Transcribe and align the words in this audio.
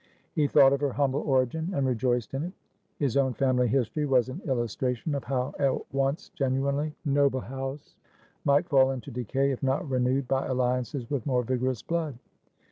He 0.33 0.47
thought 0.47 0.73
of 0.73 0.81
her 0.81 0.93
humble 0.93 1.19
origin, 1.19 1.69
and 1.75 1.85
rejoiced 1.85 2.33
in 2.33 2.41
it. 2.45 2.53
His 2.97 3.15
own 3.17 3.35
family 3.35 3.67
history 3.67 4.07
was 4.07 4.29
an 4.29 4.41
illustration 4.45 5.13
of 5.13 5.25
how 5.25 5.53
a 5.59 5.77
once 5.95 6.29
genuinely 6.29 6.95
noble 7.05 7.41
house 7.41 7.95
might 8.43 8.67
fall 8.67 8.89
into 8.89 9.11
decay 9.11 9.51
if 9.51 9.61
not 9.61 9.87
renewed 9.87 10.27
by 10.27 10.47
alliances 10.47 11.07
with 11.07 11.27
more 11.27 11.43
vigorous 11.43 11.83
blood. 11.83 12.17